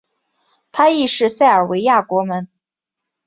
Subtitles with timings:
[0.71, 2.47] 他亦是塞尔维亚国门。